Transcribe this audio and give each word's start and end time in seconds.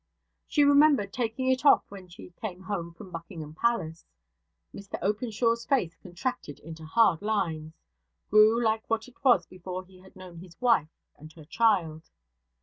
She 0.47 0.63
remembered 0.63 1.13
taking 1.13 1.51
it 1.51 1.63
off 1.63 1.83
when 1.89 2.07
she 2.07 2.31
came 2.41 2.61
home 2.63 2.91
from 2.91 3.11
Buckingham 3.11 3.53
Palace. 3.53 4.07
Mr 4.73 4.97
Openshaw's 4.99 5.63
face 5.63 5.95
contracted 6.01 6.57
into 6.61 6.83
hard 6.85 7.21
lines; 7.21 7.77
grew 8.31 8.59
like 8.63 8.89
what 8.89 9.07
it 9.07 9.23
was 9.23 9.45
before 9.45 9.85
he 9.85 9.99
had 9.99 10.15
known 10.15 10.39
his 10.39 10.59
wife 10.59 10.89
and 11.17 11.31
her 11.33 11.45
child. 11.45 12.09